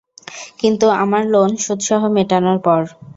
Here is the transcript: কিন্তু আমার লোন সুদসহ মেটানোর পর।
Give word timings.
কিন্তু 0.59 0.85
আমার 1.01 1.23
লোন 1.33 1.51
সুদসহ 1.63 2.01
মেটানোর 2.15 2.57
পর। 2.65 2.81